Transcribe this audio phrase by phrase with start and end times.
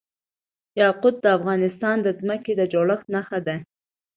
[0.81, 3.57] یاقوت د افغانستان د ځمکې د جوړښت نښه ده.